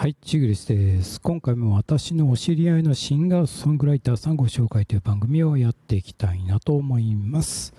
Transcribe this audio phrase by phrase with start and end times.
[0.00, 1.20] はい、チグリスです。
[1.20, 7.74] 今回も私のお知り合いのシンガーソングライターさんご紹介という番組をやっていきたいなと思います。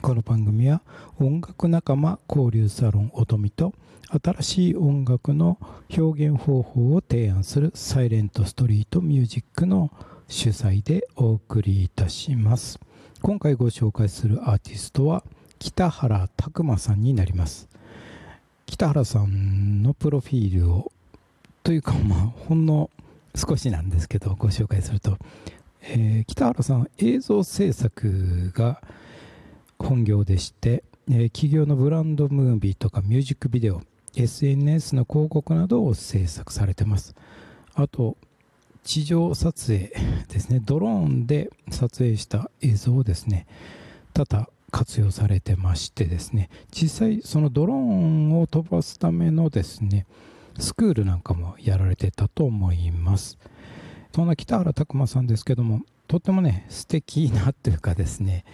[0.00, 0.80] この番組は
[1.20, 3.74] 音楽仲間交流サロン音美と
[4.24, 5.58] 新しい音楽の
[5.94, 9.92] 表現方法を提案するサイレントストリートミュージックの
[10.26, 12.80] 主催でお送りいたします。
[13.20, 15.22] 今回ご紹介するアーティストは
[15.58, 17.68] 北原拓馬さんになります。
[18.64, 20.92] 北原さんのプロフィールを
[21.68, 22.88] というかまあほんの
[23.34, 25.18] 少しなんですけどご紹介すると、
[25.82, 28.80] えー北原さん映像制作が
[29.78, 33.82] 本業でして、えー企業のブランドムービーとかミュージックビデオ
[34.16, 37.14] SNS の広告などを制作されてます。
[37.74, 38.16] あと
[38.82, 39.92] 地上撮影
[40.28, 40.62] ですね。
[40.64, 43.46] ドローンで撮影した映像をですね。
[44.14, 46.48] 多々活用されてましてですね。
[46.70, 50.06] 実際そのドローンを飛ばすためのですね
[50.58, 53.38] スクールなんかもやられてたと思います。
[54.14, 58.44] そんな北原拓磨さんですけどもとってもね素敵なというかですね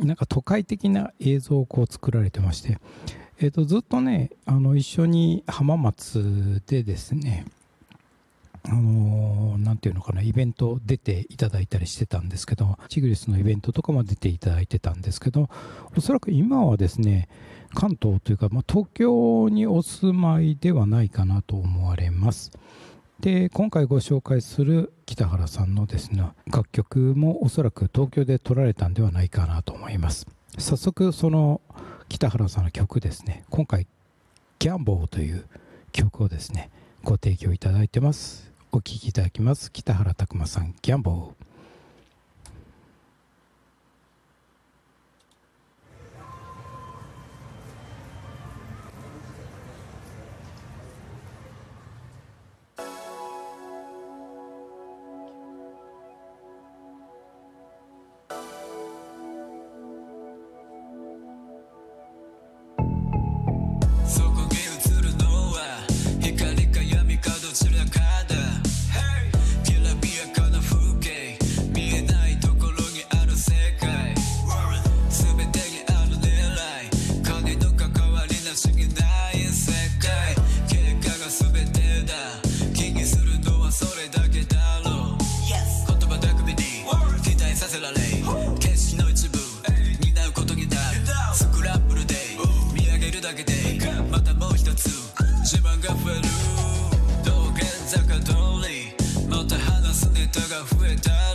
[0.00, 2.78] なんか都会的な映像をこう作られてまして、
[3.38, 7.46] えー、とずっとねあの一緒に浜松でですね
[8.64, 15.48] あのーなんていうのかなイベント出ていただいたりしてたんですけどチグリスのイベントとかも出ていただいてたんですけど
[15.96, 17.28] おそらく今はですね
[17.74, 22.52] 関東というか、まあ、東京にお住まいではないかなと思われます。
[23.20, 30.26] で今回ご紹介する北原さんのですね楽曲もおそらく東京で撮られたんではないかなと思います。
[30.58, 31.62] 早速その
[32.08, 33.86] 北原さんの曲ですね今回
[34.58, 35.46] 「ギャンボー」という
[35.92, 36.70] 曲をですね
[37.04, 38.51] ご提供いただいてます。
[38.74, 39.70] お聴きいただきます。
[39.70, 41.44] 北原拓磨さん「ギャンボー」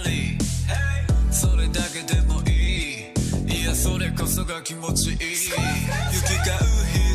[0.06, 0.38] り。
[1.32, 2.52] それだけでもい
[3.48, 3.62] い。
[3.62, 5.18] いやそれこそが気持ちいい。
[5.18, 6.60] 行き交う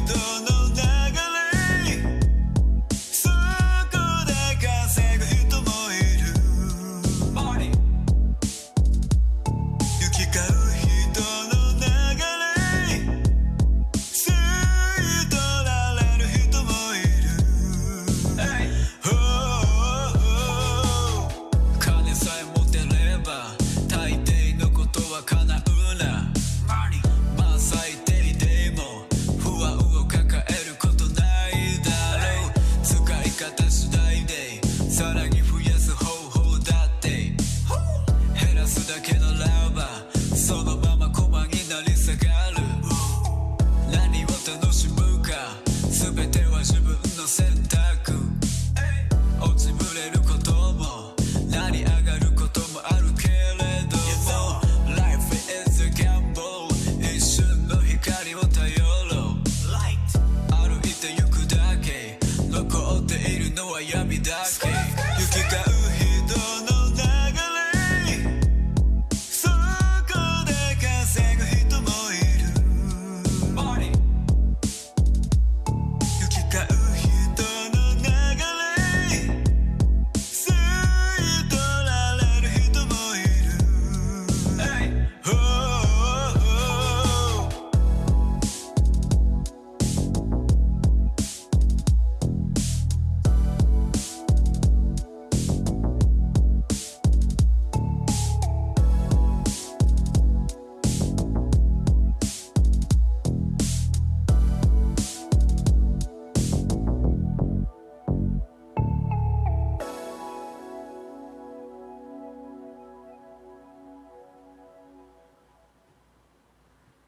[0.07, 0.52] 人の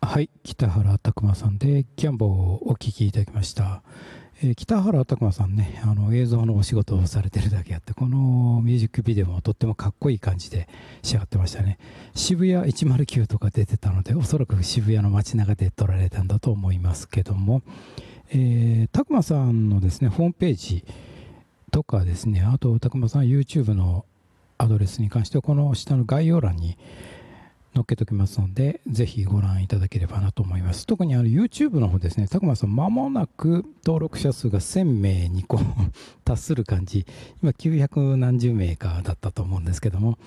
[0.07, 3.83] はい北原拓馬さんで「ギャンボ」をお聴きいただきました、
[4.43, 10.69] えー北原拓磨さんねあの映像のお仕事をされてるだけあってこのミュージックビデオもとってもかっこいい感じで
[11.03, 11.79] 仕上がってましたね。
[12.15, 17.63] 渋谷109とか出てたのでおそらく渋谷の街中で撮られたんだと思いますけども、
[18.31, 20.85] えー、拓磨さんのですねホームページ
[21.71, 24.05] とかですねあと拓磨さん YouTube の
[24.59, 26.77] アドレスに関してはこの下の概要欄に
[27.75, 30.87] 載っけときますので、ぜひご覧いただければなと思います。
[30.87, 35.61] 特にあの YouTube の方ですね、たくまさん、まもなく登録者数が1000名にこう
[36.25, 37.05] 達する感じ、
[37.43, 40.19] 今900何十名かだったと思うんですけども、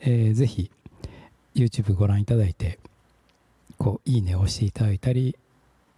[0.00, 0.70] えーぜひ
[1.54, 2.78] YouTube ご覧いただいて、
[3.78, 5.36] こう、いいねを押していただいたり、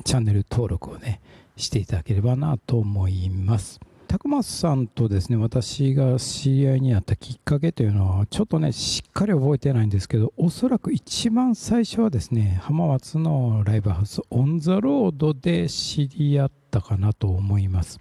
[0.05, 1.21] チャンネル登録をね、
[1.57, 3.81] していただければなと思います。
[4.07, 17.99] たくまさんとですね私が知り合いになったきっかけというのはちょっとねしっかり覚えてないんですけどおそらく一番最初はですね浜松のライブハウスオン・ザ・ロードで知り合ったかなと思います。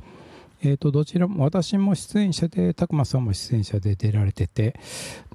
[0.62, 4.80] えー、とどちらも私も出演者でたくまさんも出演者で出られてて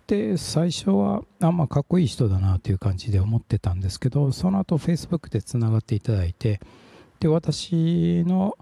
[0.07, 6.61] で最初はあまあかっこいい人だなという感じで思ってたんですけどその後 Facebook でつながっていただいて
[7.21, 8.57] で私の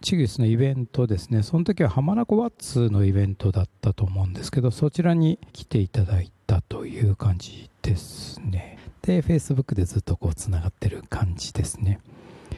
[0.00, 8.78] チグリスのイベントですね、その時は浜名湖ワッツのイベントだったと思うんですけど、そちらに来ていただいたという感じですね。
[9.02, 11.98] で、Facebook でずっとこうつながってる感じですね。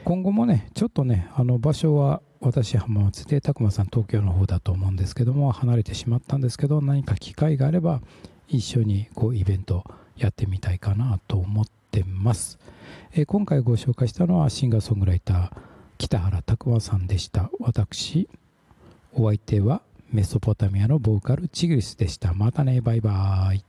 [0.05, 8.01] 今後もね、ちょっとね、あの場所は私、浜松で、たくまさん、東京の方だと思うんですけども、離れてしまったんですけど、何か機会があれば、
[8.49, 9.85] 一緒にこうイベント
[10.17, 12.59] やってみたいかなと思ってます。
[13.13, 15.70] えー今回ご紹介したのはシンガーソングライター、
[16.01, 17.51] 北原拓和さんでした。
[17.61, 18.27] 私
[19.13, 22.33] お相手はメソポタミアのボーカルチグリスでした。
[22.33, 22.81] またね。
[22.81, 23.63] バイバイ。